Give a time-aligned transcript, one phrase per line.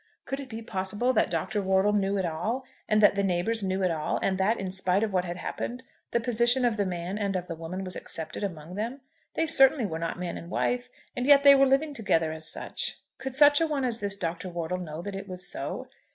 [0.25, 1.61] Could it be possible that Dr.
[1.61, 5.03] Wortle knew it all, and that the neighbours knew it all, and that, in spite
[5.03, 8.43] of what had happened, the position of the man and of the woman was accepted
[8.43, 9.01] among them?
[9.35, 12.97] They certainly were not man and wife, and yet they were living together as such.
[13.19, 14.49] Could such a one as this Dr.
[14.49, 15.87] Wortle know that it was so?